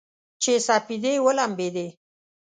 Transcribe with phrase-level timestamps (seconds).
[0.41, 1.87] چې سپېدې ولمبیدې